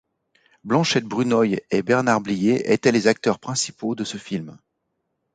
[0.63, 4.57] Blanchette Brunoy et Bernard Blier étaient les acteurs principaux de ce film.